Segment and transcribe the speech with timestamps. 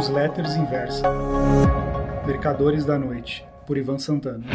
[0.00, 1.06] Newsletters Inversa.
[2.26, 4.46] Mercadores da Noite, por Ivan Santana.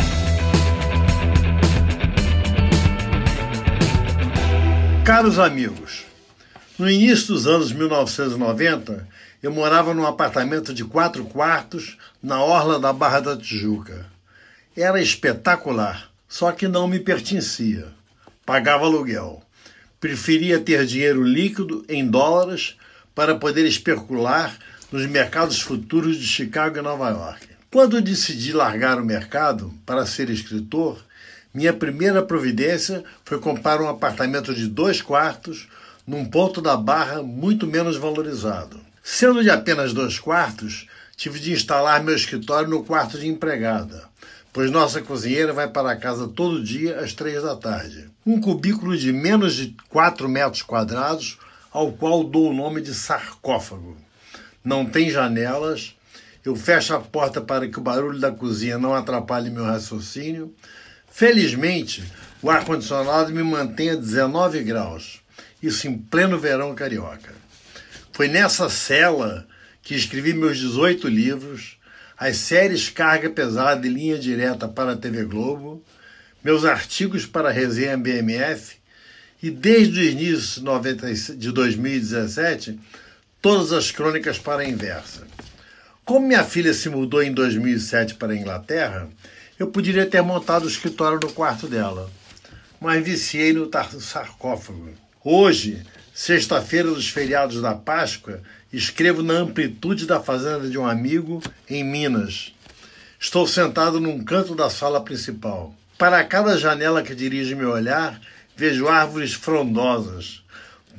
[5.06, 6.04] Caros amigos,
[6.80, 9.08] no início dos anos 1990,
[9.44, 14.08] eu morava num apartamento de quatro quartos na orla da Barra da Tijuca.
[14.76, 17.90] Era espetacular, só que não me pertencia.
[18.44, 19.44] Pagava aluguel.
[20.00, 22.78] Preferia ter dinheiro líquido em dólares
[23.14, 24.58] para poder especular
[24.96, 27.50] nos mercados futuros de Chicago e Nova York.
[27.70, 31.04] Quando decidi largar o mercado para ser escritor,
[31.54, 35.68] minha primeira providência foi comprar um apartamento de dois quartos
[36.08, 38.80] num ponto da Barra muito menos valorizado.
[39.04, 44.06] Sendo de apenas dois quartos, tive de instalar meu escritório no quarto de empregada,
[44.54, 48.10] pois nossa cozinheira vai para casa todo dia às três da tarde.
[48.26, 51.38] Um cubículo de menos de 4 metros quadrados,
[51.70, 54.05] ao qual dou o nome de sarcófago.
[54.66, 55.96] Não tem janelas,
[56.44, 60.52] eu fecho a porta para que o barulho da cozinha não atrapalhe meu raciocínio.
[61.08, 62.04] Felizmente,
[62.42, 65.22] o ar-condicionado me mantém a 19 graus,
[65.62, 67.32] isso em pleno verão carioca.
[68.12, 69.48] Foi nessa cela
[69.84, 71.78] que escrevi meus 18 livros,
[72.18, 75.84] as séries Carga Pesada e Linha Direta para a TV Globo,
[76.44, 78.78] meus artigos para a resenha BMF
[79.44, 80.64] e desde o início
[81.38, 82.80] de 2017,
[83.46, 85.28] todas as crônicas para a inversa.
[86.04, 89.08] Como minha filha se mudou em 2007 para a Inglaterra,
[89.60, 92.10] eu poderia ter montado o escritório no quarto dela,
[92.82, 94.90] mas viciei no sarcófago.
[95.24, 98.42] Hoje, sexta-feira dos feriados da Páscoa,
[98.74, 102.52] escrevo na amplitude da fazenda de um amigo em Minas.
[103.20, 105.72] Estou sentado num canto da sala principal.
[106.00, 108.20] Para cada janela que dirige meu olhar,
[108.58, 110.44] vejo árvores frondosas.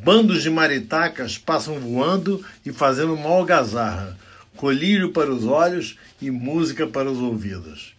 [0.03, 4.17] Bandos de maritacas passam voando e fazendo uma algazarra,
[4.57, 7.95] colírio para os olhos e música para os ouvidos.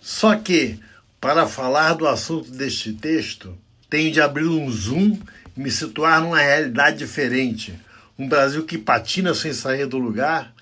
[0.00, 0.78] Só que,
[1.20, 3.56] para falar do assunto deste texto,
[3.88, 5.18] tenho de abrir um zoom
[5.56, 7.78] e me situar numa realidade diferente.
[8.18, 10.52] Um Brasil que patina sem sair do lugar,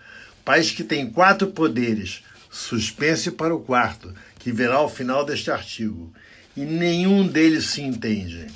[0.44, 6.12] país que tem quatro poderes, suspense para o quarto, que verá ao final deste artigo,
[6.56, 8.46] e nenhum deles se entende.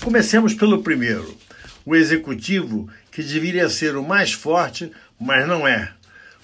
[0.00, 1.36] Comecemos pelo primeiro,
[1.86, 5.92] o executivo, que deveria ser o mais forte, mas não é,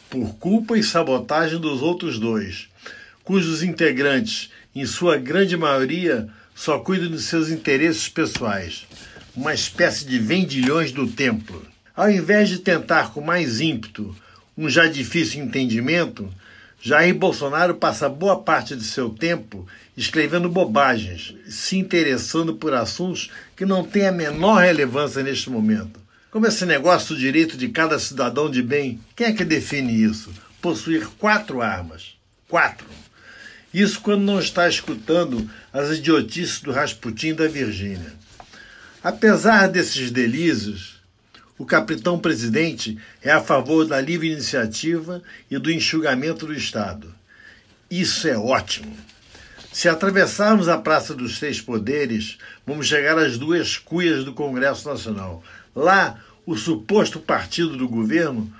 [0.08, 2.68] por culpa e sabotagem dos outros dois,
[3.24, 8.86] cujos integrantes, em sua grande maioria, só cuidam de seus interesses pessoais,
[9.34, 11.66] uma espécie de vendilhões do templo.
[11.94, 14.14] Ao invés de tentar com mais ímpeto
[14.56, 16.32] um já difícil entendimento,
[16.84, 19.64] Jair Bolsonaro passa boa parte de seu tempo
[19.96, 26.00] escrevendo bobagens, se interessando por assuntos que não têm a menor relevância neste momento.
[26.28, 30.32] Como esse negócio do direito de cada cidadão de bem, quem é que define isso?
[30.60, 32.16] Possuir quatro armas.
[32.48, 32.88] Quatro.
[33.72, 38.12] Isso quando não está escutando as idiotices do Rasputin da Virgínia.
[39.04, 41.00] Apesar desses delícios,
[41.58, 47.14] o capitão presidente é a favor da livre iniciativa e do enxugamento do Estado.
[47.90, 48.96] Isso é ótimo.
[49.72, 55.42] Se atravessarmos a Praça dos Três Poderes, vamos chegar às duas cuias do Congresso Nacional.
[55.74, 58.52] Lá, o suposto partido do governo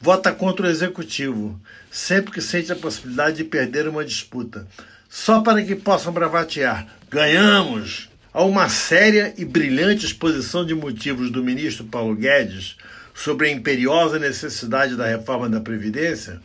[0.00, 1.58] vota contra o executivo,
[1.90, 4.66] sempre que sente a possibilidade de perder uma disputa,
[5.08, 8.07] só para que possam bravatear: ganhamos!
[8.32, 12.76] Há uma séria e brilhante exposição de motivos do ministro Paulo Guedes
[13.14, 16.40] sobre a imperiosa necessidade da reforma da Previdência,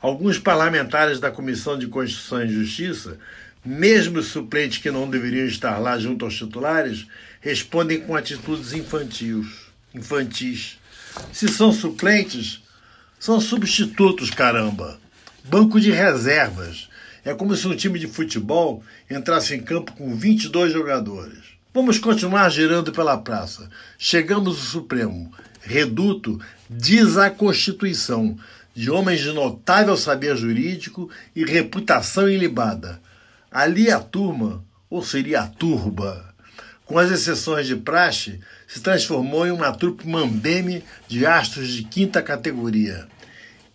[0.00, 3.18] alguns parlamentares da Comissão de Constituição e Justiça,
[3.64, 7.04] mesmo suplentes que não deveriam estar lá junto aos titulares,
[7.40, 9.46] respondem com atitudes infantis.
[9.92, 10.78] infantis.
[11.32, 12.62] Se são suplentes,
[13.18, 15.00] são substitutos, caramba.
[15.44, 16.88] Banco de reservas
[17.24, 21.38] é como se um time de futebol entrasse em campo com 22 jogadores.
[21.72, 23.68] Vamos continuar girando pela praça.
[23.98, 25.32] Chegamos ao Supremo.
[25.60, 28.36] Reduto diz a Constituição,
[28.74, 33.00] de homens de notável saber jurídico e reputação ilibada.
[33.50, 36.34] Ali a turma, ou seria a turba,
[36.84, 42.20] com as exceções de praxe, se transformou em uma trupe mambeme de astros de quinta
[42.20, 43.06] categoria.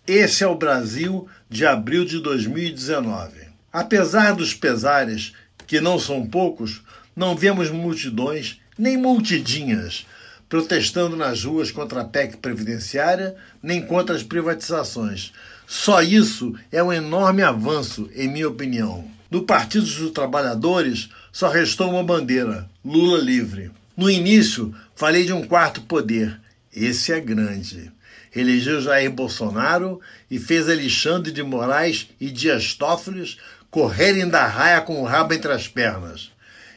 [0.06, 3.49] Esse é o Brasil de abril de 2019.
[3.72, 5.32] Apesar dos pesares,
[5.66, 6.82] que não são poucos,
[7.14, 10.06] não vemos multidões nem multidinhas
[10.50, 15.32] protestando nas ruas contra a PEC previdenciária nem contra as privatizações.
[15.66, 19.08] Só isso é um enorme avanço, em minha opinião.
[19.30, 23.70] No Partido dos Trabalhadores só restou uma bandeira: Lula livre.
[23.96, 26.40] No início, falei de um quarto poder.
[26.74, 27.92] Esse é grande.
[28.34, 33.36] elegeu Jair Bolsonaro e fez Alexandre de Moraes e Dias Toffoli
[33.70, 36.30] correrem da raia com o rabo entre as pernas.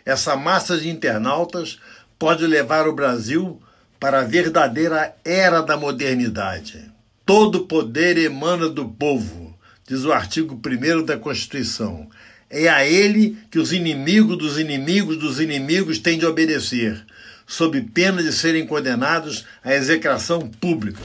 [0.06, 1.80] Essa massa de internautas
[2.20, 3.62] pode levar o Brasil
[4.00, 6.92] para a verdadeira era da modernidade.
[7.26, 9.58] Todo poder emana do povo,
[9.88, 12.10] diz o artigo 1 da Constituição.
[12.50, 17.02] É a ele que os inimigos dos inimigos dos inimigos têm de obedecer,
[17.48, 21.02] sob pena de serem condenados à execração pública.